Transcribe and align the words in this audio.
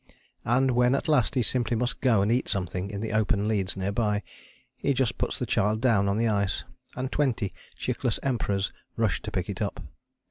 And 0.45 0.71
when 0.71 0.95
at 0.95 1.07
last 1.07 1.35
he 1.35 1.43
simply 1.43 1.77
must 1.77 2.01
go 2.01 2.23
and 2.23 2.31
eat 2.31 2.49
something 2.49 2.89
in 2.89 3.01
the 3.01 3.11
open 3.11 3.47
leads 3.47 3.77
near 3.77 3.91
by, 3.91 4.23
he 4.75 4.95
just 4.95 5.19
puts 5.19 5.37
the 5.37 5.45
child 5.45 5.79
down 5.79 6.09
on 6.09 6.17
the 6.17 6.27
ice, 6.27 6.63
and 6.95 7.11
twenty 7.11 7.53
chickless 7.77 8.17
Emperors 8.23 8.71
rush 8.95 9.21
to 9.21 9.29
pick 9.31 9.47
it 9.47 9.61
up. 9.61 9.79